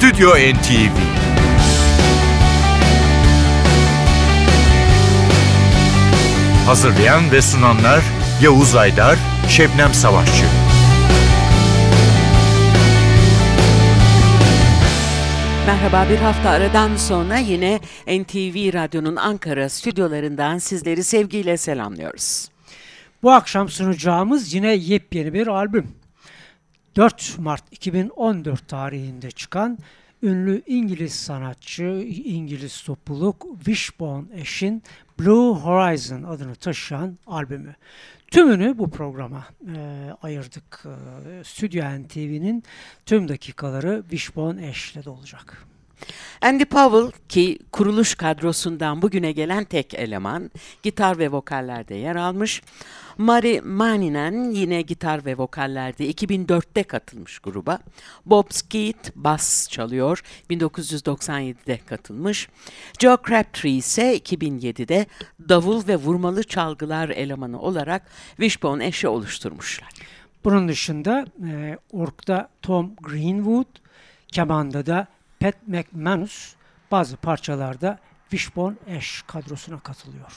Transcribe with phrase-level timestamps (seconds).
[0.00, 0.96] Stüdyo NTV
[6.66, 8.04] Hazırlayan ve sunanlar
[8.42, 9.18] Yavuz Aydar,
[9.48, 10.44] Şebnem Savaşçı.
[15.66, 22.48] Merhaba bir hafta aradan sonra yine NTV Radyo'nun Ankara stüdyolarından sizleri sevgiyle selamlıyoruz.
[23.22, 25.99] Bu akşam sunacağımız yine yepyeni bir albüm.
[26.96, 29.78] 4 Mart 2014 tarihinde çıkan
[30.22, 31.84] ünlü İngiliz sanatçı,
[32.24, 34.82] İngiliz topluluk Wishbone Ash'in
[35.20, 37.74] Blue Horizon adını taşıyan albümü.
[38.30, 39.46] Tümünü bu programa
[39.76, 40.84] e, ayırdık.
[40.84, 42.64] E, Stüdyo NTV'nin
[43.06, 45.69] tüm dakikaları Wishbone Ash'le de olacak.
[46.42, 50.50] Andy Powell ki kuruluş kadrosundan bugüne gelen tek eleman,
[50.82, 52.62] gitar ve vokallerde yer almış.
[53.18, 57.78] Mari Maninen yine gitar ve vokallerde 2004'te katılmış gruba.
[58.26, 62.48] Bob Skeet bas çalıyor, 1997'de katılmış.
[62.98, 65.06] Joe Crabtree ise 2007'de
[65.48, 68.02] davul ve vurmalı çalgılar elemanı olarak
[68.36, 69.88] Wishbone Ash'i oluşturmuşlar.
[70.44, 73.66] Bunun dışında e, orkta Tom Greenwood,
[74.28, 75.06] kemanda da
[75.40, 76.54] Pat McManus
[76.90, 77.98] bazı parçalarda
[78.30, 80.32] Wishbone Ash kadrosuna katılıyor.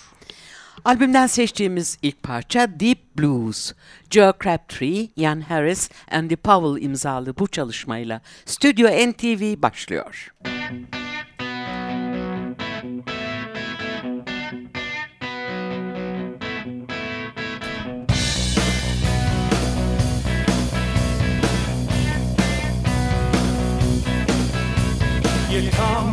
[0.85, 3.73] Albümden seçtiğimiz ilk parça Deep Blues.
[4.09, 10.33] Joe Crabtree, Ian Harris, Andy Powell imzalı bu çalışmayla Stüdyo NTV başlıyor.
[10.45, 11.02] Müzik
[25.53, 26.12] You come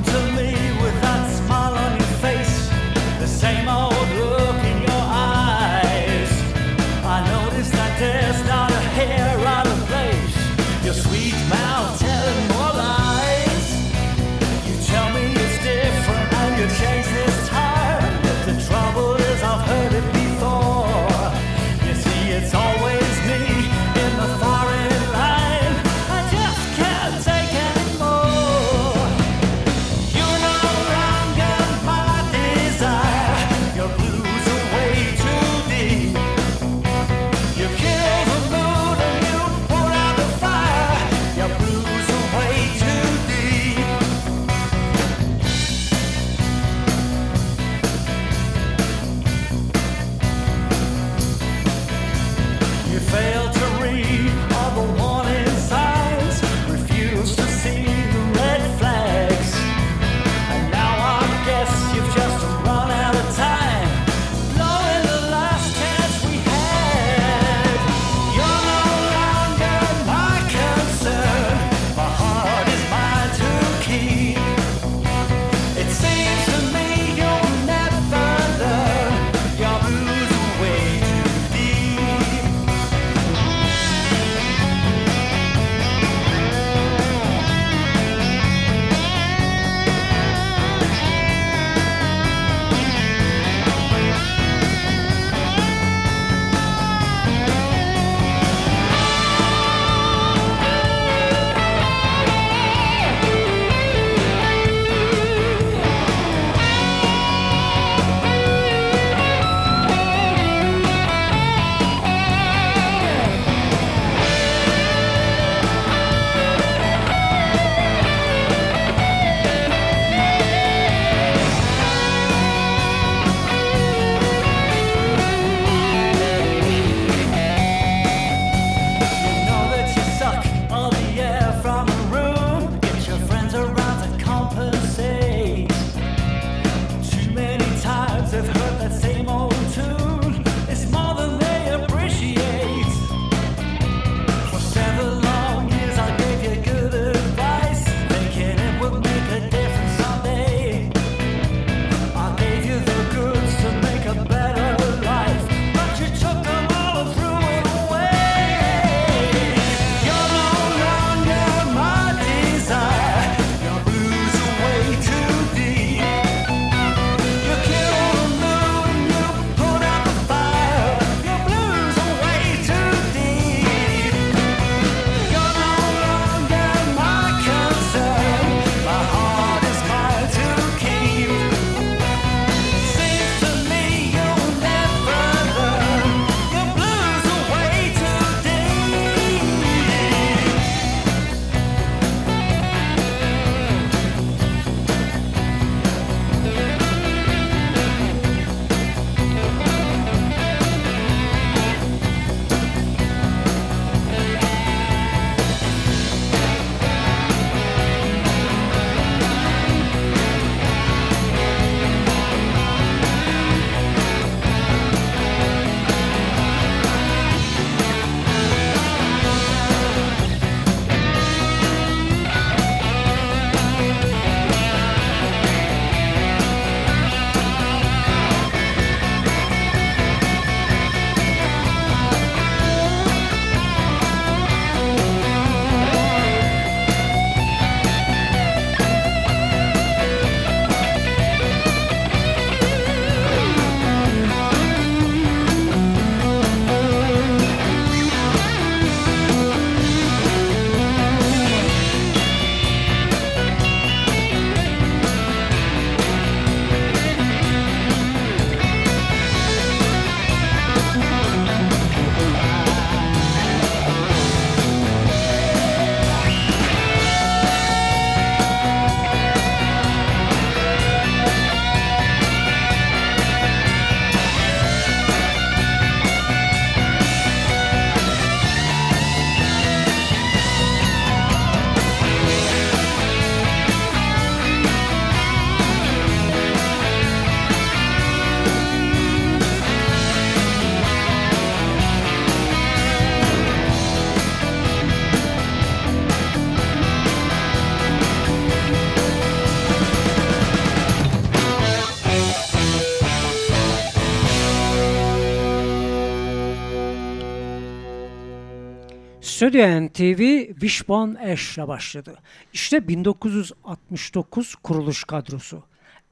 [309.40, 312.18] Stüdyo NTV Wishbone Ash'le başladı.
[312.52, 315.62] İşte 1969 kuruluş kadrosu.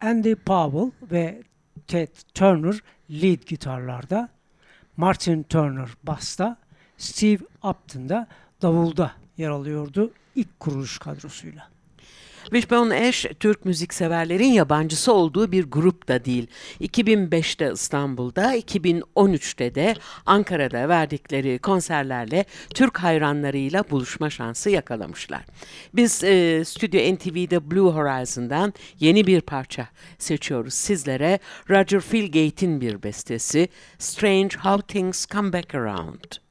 [0.01, 1.43] Andy Powell ve
[1.87, 4.29] Ted Turner lead gitarlarda,
[4.97, 6.57] Martin Turner basta,
[6.99, 8.27] Steve Upton da
[8.63, 11.69] davulda yer alıyordu ilk kuruluş kadrosuyla.
[12.51, 16.47] Wishbone Ash, Türk müzikseverlerin yabancısı olduğu bir grup da değil.
[16.81, 19.95] 2005'te İstanbul'da, 2013'te de
[20.27, 25.45] Ankara'da verdikleri konserlerle Türk hayranlarıyla buluşma şansı yakalamışlar.
[25.95, 31.39] Biz e, Stüdyo NTV'de Blue Horizon'dan yeni bir parça seçiyoruz sizlere.
[31.71, 33.69] Roger Philgate'in bir bestesi
[33.99, 36.48] Strange How Things Come Back Around.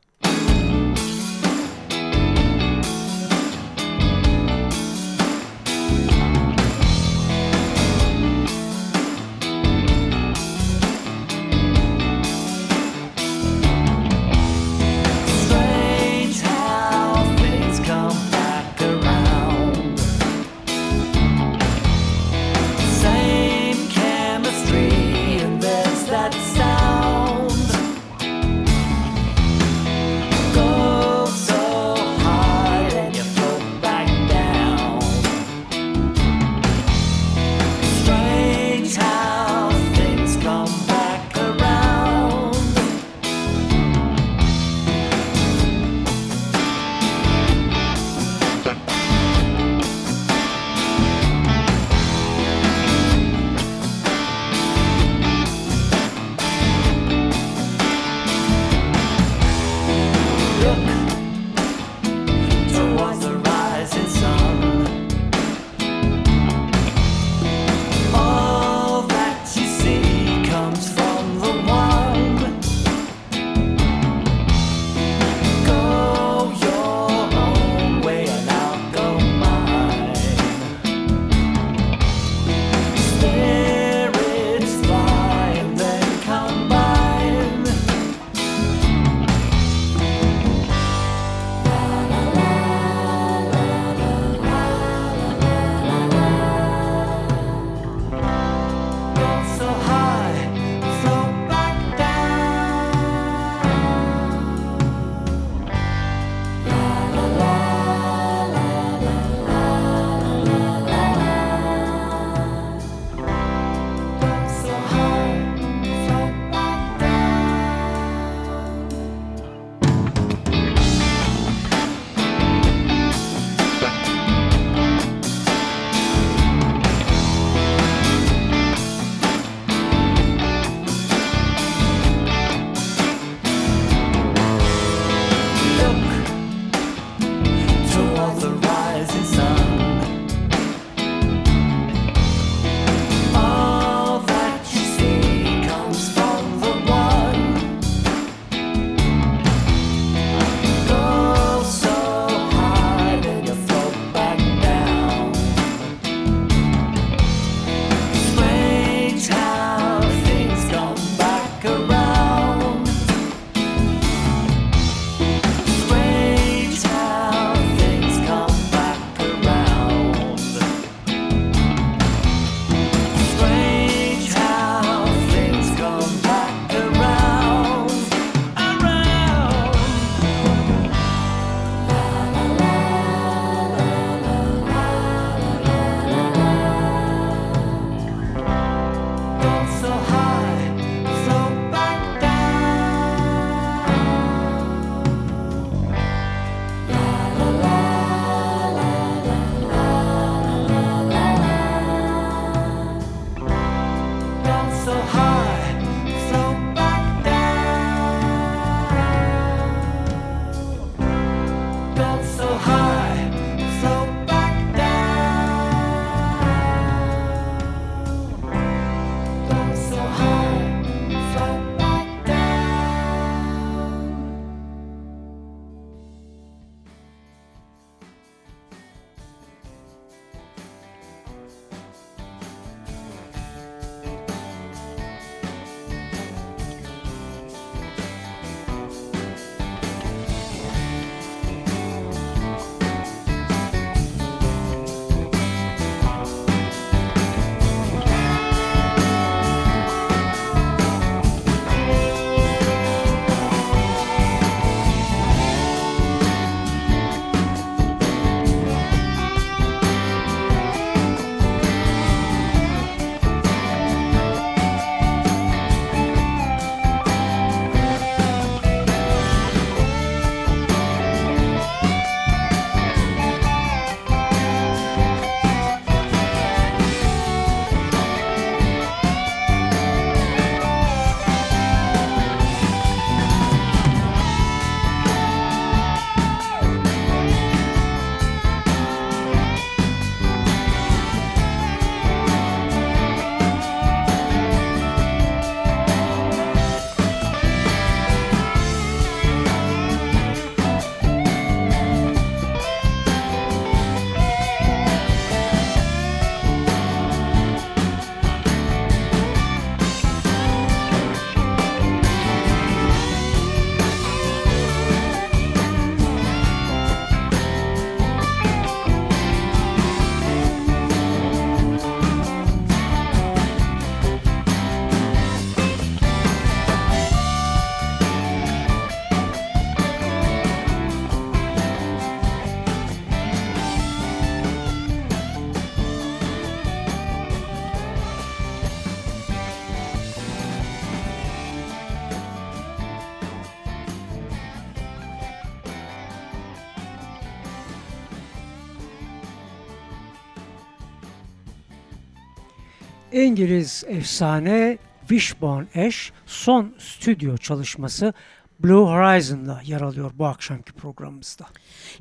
[353.38, 358.14] İngiliz efsane Wishbone Ash son stüdyo çalışması
[358.60, 361.46] Blue Horizon'da yer alıyor bu akşamki programımızda.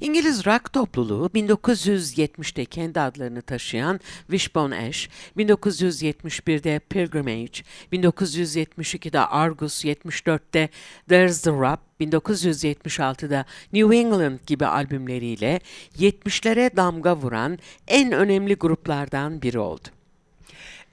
[0.01, 7.63] İngiliz rock topluluğu 1970'te kendi adlarını taşıyan Wishbone Ash, 1971'de Pilgrimage,
[7.93, 10.69] 1972'de Argus, 74'te
[11.09, 15.61] There's the Rub, 1976'da New England gibi albümleriyle
[15.99, 19.96] 70'lere damga vuran en önemli gruplardan biri oldu.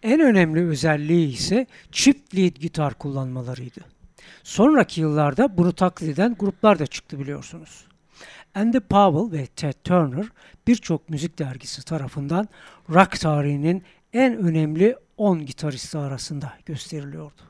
[0.03, 3.79] En önemli özelliği ise çift lead gitar kullanmalarıydı.
[4.43, 7.86] Sonraki yıllarda bunu taklit eden gruplar da çıktı biliyorsunuz.
[8.55, 10.25] Andy Powell ve Ted Turner
[10.67, 12.48] birçok müzik dergisi tarafından
[12.89, 13.83] rock tarihinin
[14.13, 17.41] en önemli 10 gitaristi arasında gösteriliyordu.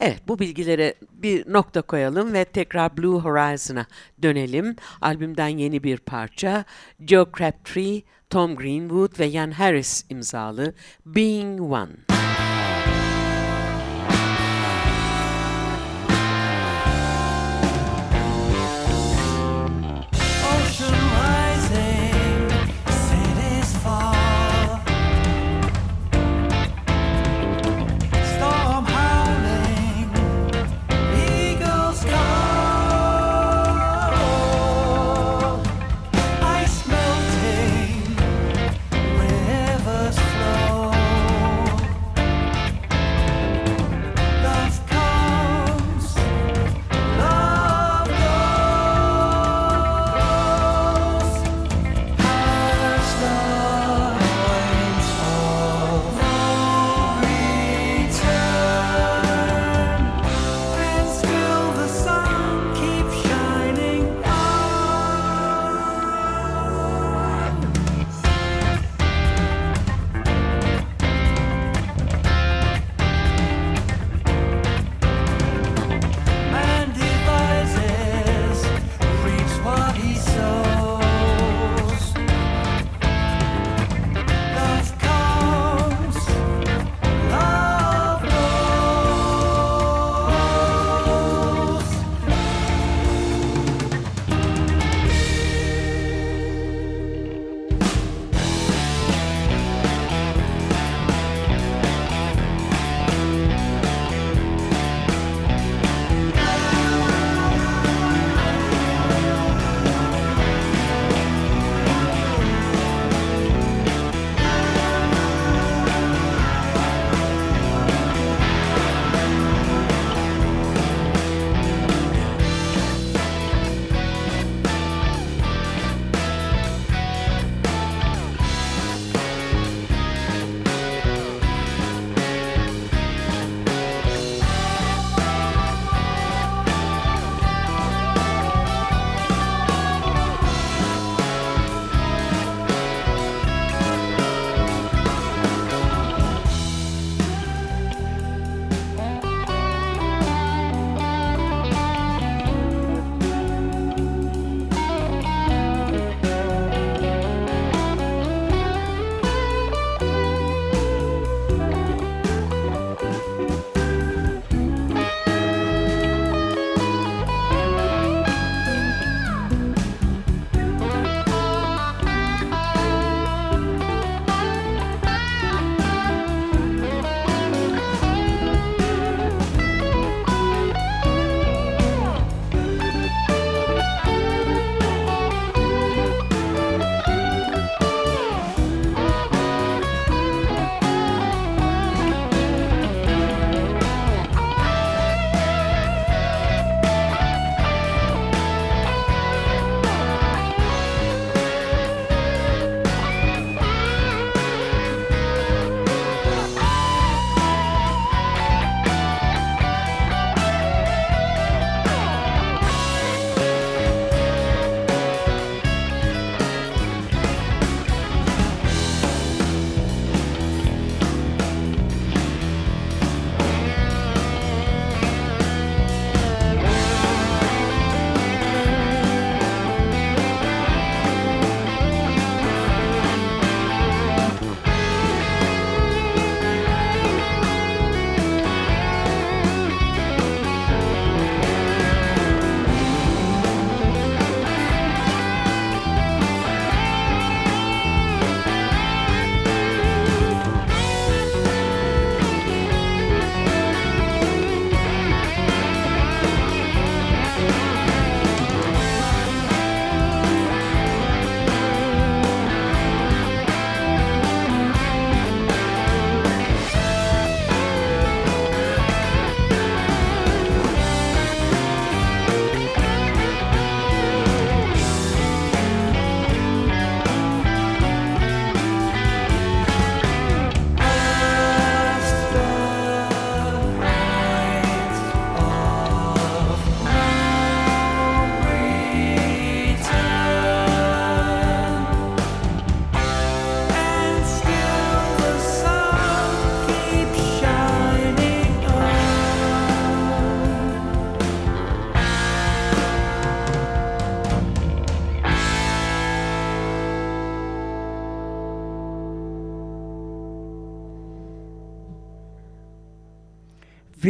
[0.00, 3.86] Evet bu bilgilere bir nokta koyalım ve tekrar Blue Horizon'a
[4.22, 4.76] dönelim.
[5.00, 6.64] Albümden yeni bir parça
[7.06, 10.74] Joe Crabtree, Tom Greenwood ve Ian Harris imzalı
[11.06, 11.92] Being One.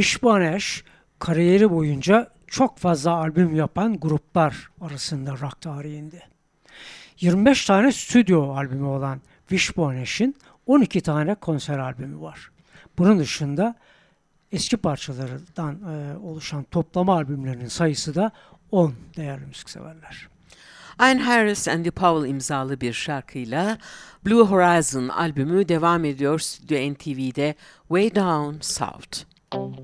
[0.03, 0.85] Wishbone Ash
[1.19, 6.23] kariyeri boyunca çok fazla albüm yapan gruplar arasında rock tarihinde.
[7.21, 12.51] 25 tane stüdyo albümü olan Wishbone Ash'in 12 tane konser albümü var.
[12.99, 13.75] Bunun dışında
[14.53, 18.31] eski parçalardan e, oluşan toplama albümlerinin sayısı da
[18.71, 20.29] 10 değerli müzikseverler.
[21.01, 23.79] Ian Harris and the Powell imzalı bir şarkıyla
[24.27, 27.55] Blue Horizon albümü devam ediyor Stüdyo NTV'de
[27.89, 29.38] Way Down South.
[29.51, 29.79] The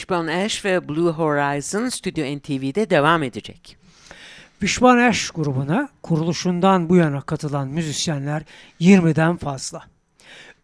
[0.00, 3.76] Wishbone Ash ve Blue Horizon Studio NTV'de devam edecek.
[4.60, 8.42] Wishbone Ash grubuna kuruluşundan bu yana katılan müzisyenler
[8.80, 9.82] 20'den fazla.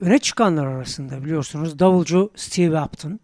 [0.01, 3.21] Öne çıkanlar arasında biliyorsunuz davulcu Steve Upton,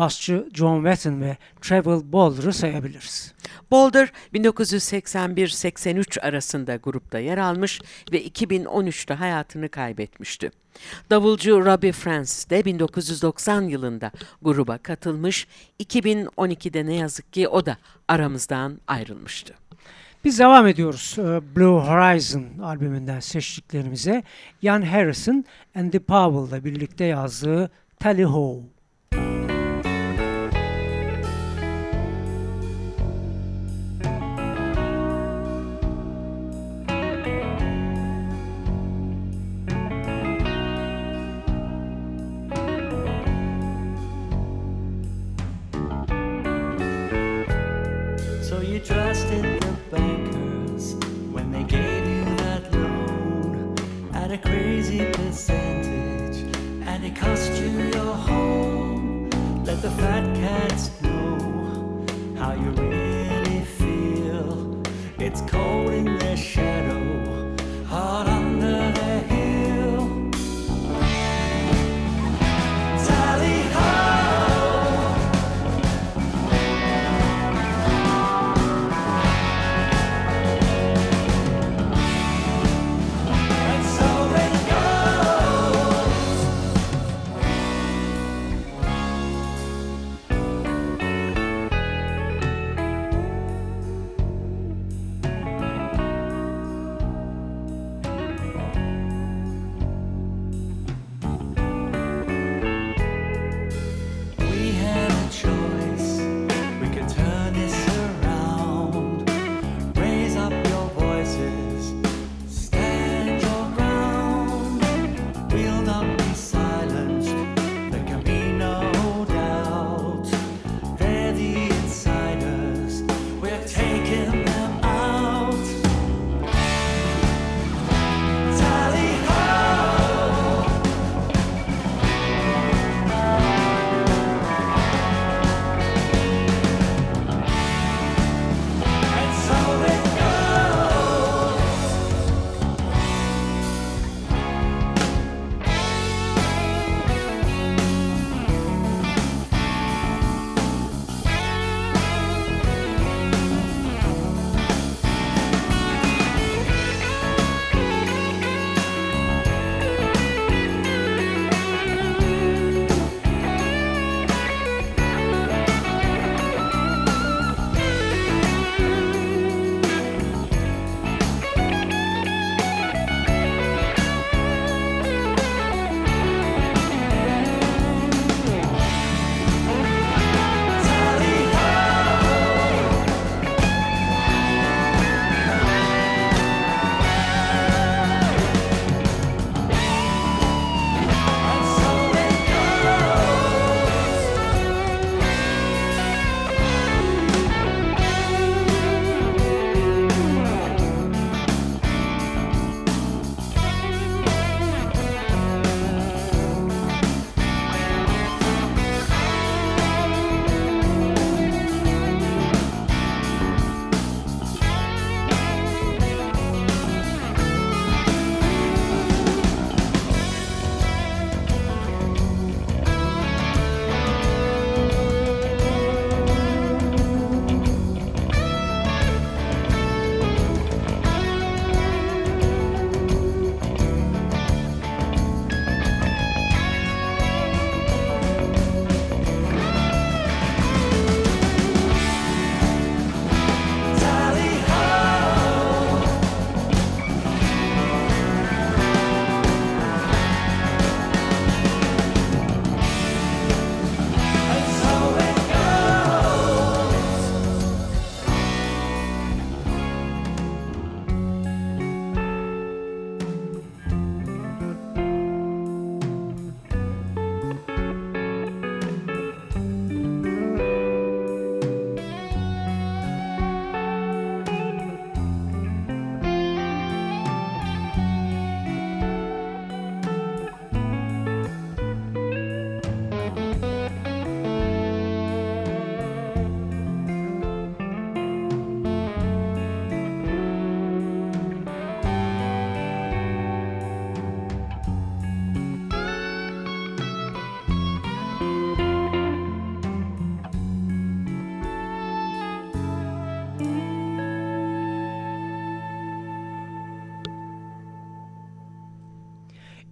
[0.00, 3.34] basçı John Wetton ve Travel Boulder'ı sayabiliriz.
[3.70, 7.80] Boulder 1981-83 arasında grupta yer almış
[8.12, 10.50] ve 2013'te hayatını kaybetmişti.
[11.10, 14.10] Davulcu Robbie Francis de 1990 yılında
[14.42, 15.46] gruba katılmış,
[15.80, 17.76] 2012'de ne yazık ki o da
[18.08, 19.54] aramızdan ayrılmıştı.
[20.24, 21.22] Biz devam ediyoruz e,
[21.56, 24.22] Blue Horizon albümünden seçtiklerimize.
[24.62, 28.60] Ian Harrison and the Powell'la birlikte yazdığı Tally Ho.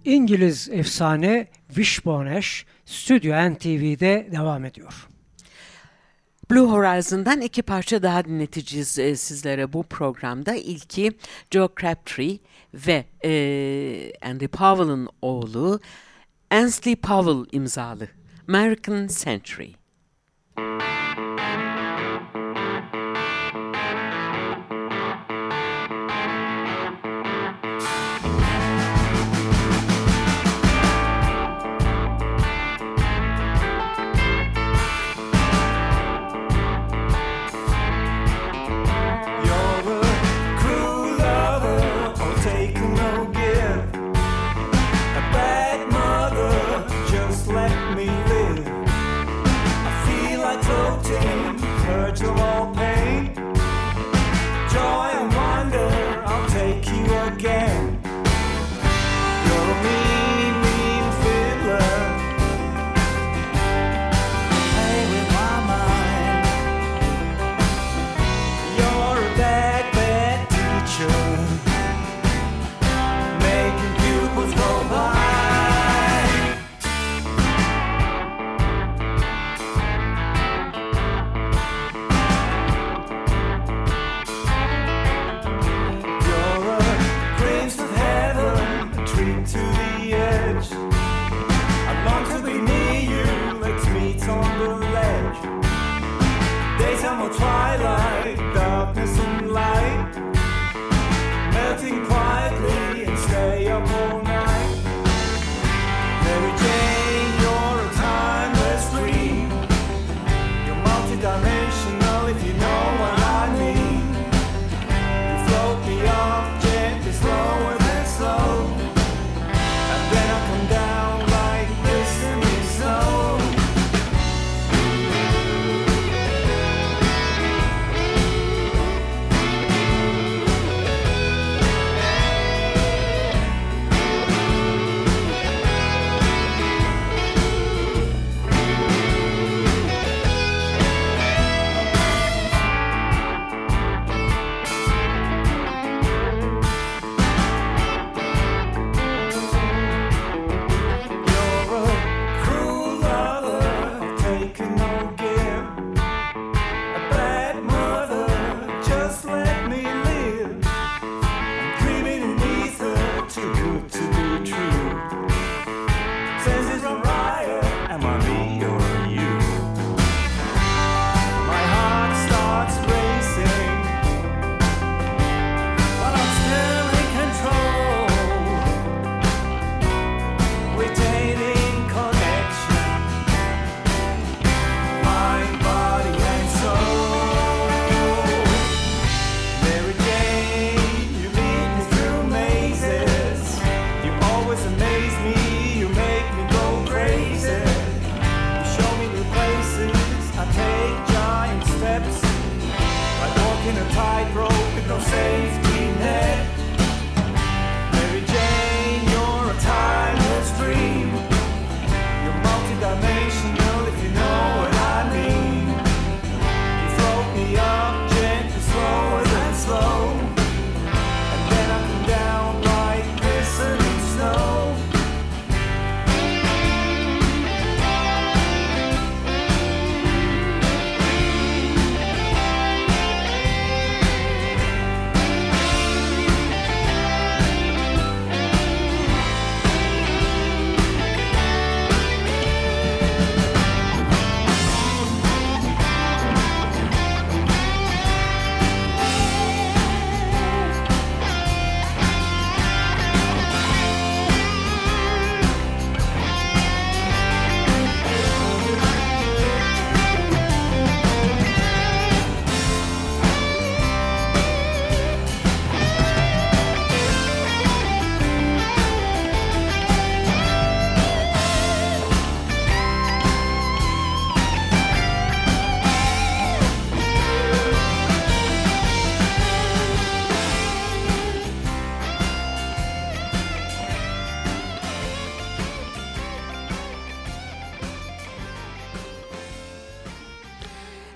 [0.09, 5.07] İngiliz efsane Wishbone Ash Stüdyo NTV'de devam ediyor.
[6.51, 10.55] Blue Horizon'dan iki parça daha dinleteceğiz e, sizlere bu programda.
[10.55, 11.11] İlki
[11.51, 12.39] Joe Crabtree
[12.73, 13.31] ve e,
[14.21, 15.79] Andy Powell'ın oğlu
[16.51, 18.07] Ansley Powell imzalı
[18.47, 19.71] American Century.
[20.57, 20.88] Müzik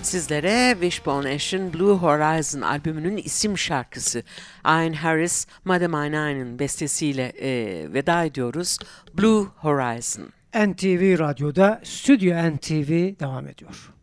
[0.03, 4.23] Sizlere Wishbone Ash'in Blue Horizon albümünün isim şarkısı
[4.65, 7.49] Ian Harris, Madame Aynan'ın bestesiyle e,
[7.93, 8.77] veda ediyoruz.
[9.13, 10.25] Blue Horizon.
[10.55, 13.93] NTV Radyo'da Stüdyo NTV devam ediyor.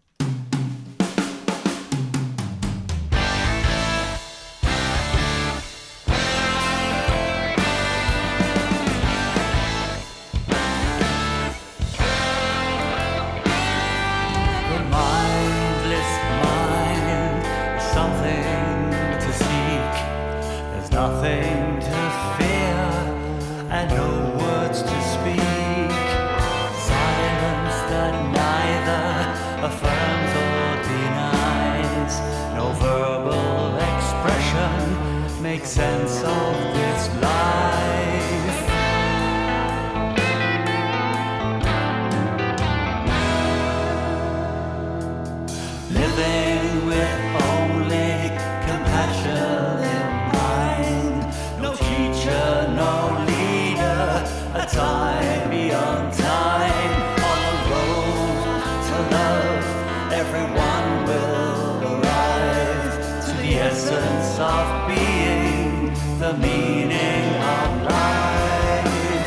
[66.20, 67.24] the meaning
[67.56, 69.26] of life.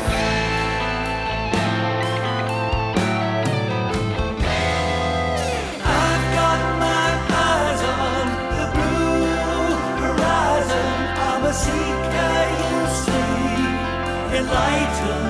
[5.84, 7.08] I've got my
[7.46, 8.24] eyes on
[8.56, 9.26] the blue
[10.02, 10.92] horizon.
[11.28, 15.23] I'm a seeker, you see, enlightened.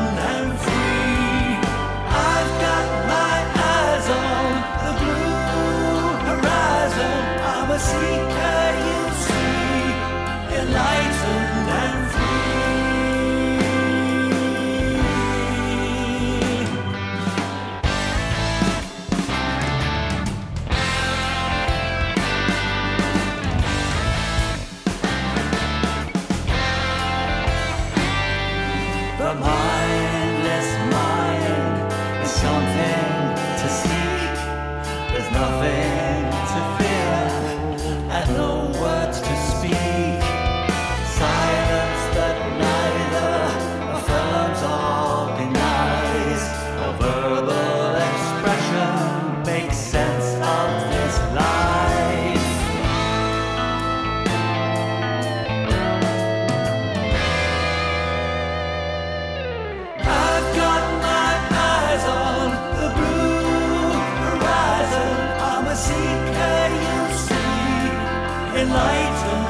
[68.57, 69.44] Enlightened.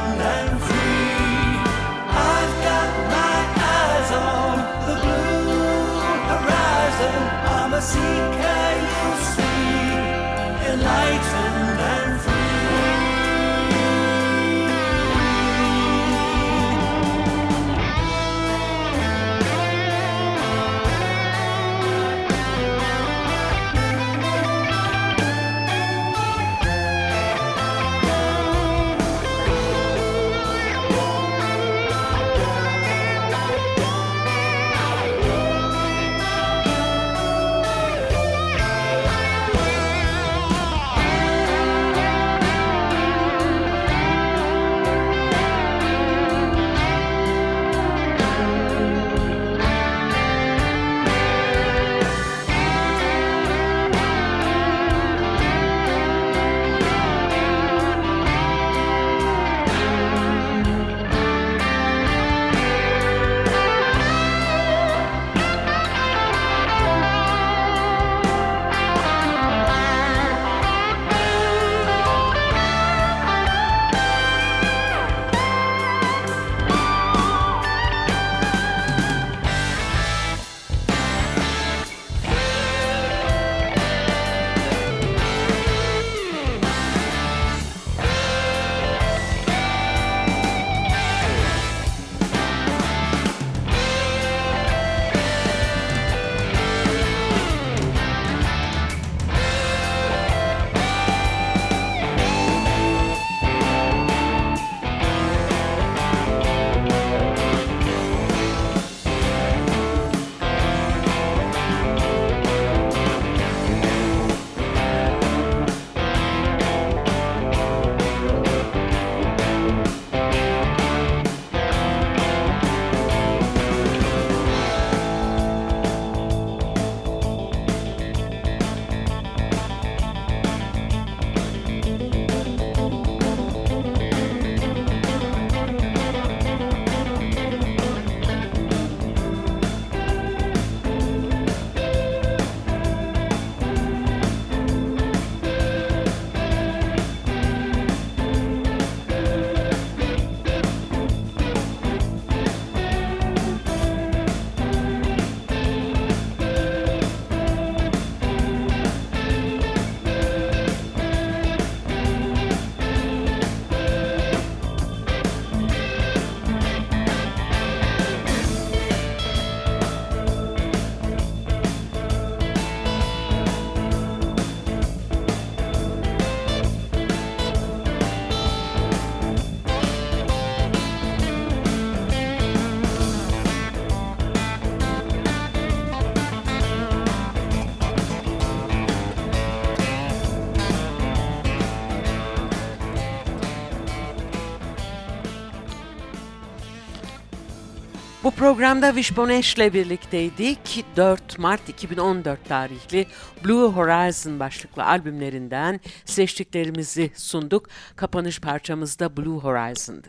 [198.44, 200.84] Programda Wishbone ile birlikteydik.
[200.96, 203.06] 4 Mart 2014 tarihli
[203.44, 207.68] Blue Horizon başlıklı albümlerinden seçtiklerimizi sunduk.
[207.96, 210.06] Kapanış parçamız da Blue Horizon'dı.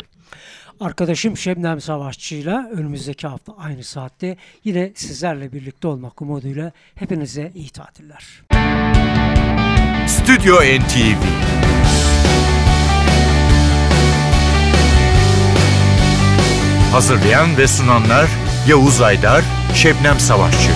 [0.80, 8.44] Arkadaşım Şebnem Savaşçı'yla önümüzdeki hafta aynı saatte yine sizlerle birlikte olmak umuduyla hepinize iyi tatiller.
[10.08, 11.24] Stüdyo NTV
[16.96, 18.28] Hazırlayan ve sunanlar
[18.68, 19.44] Yavuz Aydar,
[19.74, 20.72] Şebnem Savaşçı